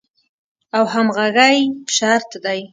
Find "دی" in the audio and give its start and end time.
2.43-2.61